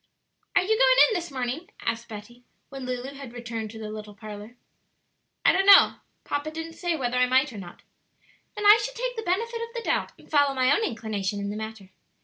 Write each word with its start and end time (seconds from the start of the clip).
"Are 0.55 0.63
you 0.63 0.69
going 0.79 0.97
in 1.09 1.13
this 1.13 1.29
morning?" 1.29 1.69
asked 1.81 2.07
Betty, 2.07 2.43
when 2.69 2.87
Lulu 2.87 3.13
had 3.13 3.33
returned 3.33 3.69
to 3.69 3.77
the 3.79 3.91
little 3.91 4.15
parlor. 4.15 4.57
"I 5.45 5.51
don't 5.51 5.67
know; 5.67 5.97
papa 6.23 6.49
didn't 6.49 6.73
say 6.73 6.95
whether 6.95 7.17
I 7.17 7.27
might 7.27 7.53
or 7.53 7.59
not." 7.59 7.83
"Then 8.55 8.65
I 8.65 8.79
should 8.83 8.95
take 8.95 9.15
the 9.15 9.21
benefit 9.21 9.61
of 9.61 9.75
the 9.75 9.83
doubt 9.83 10.13
and 10.17 10.27
follow 10.31 10.55
my 10.55 10.75
own 10.75 10.83
inclination 10.83 11.39
in 11.39 11.51
the 11.51 11.55
matter. 11.55 11.91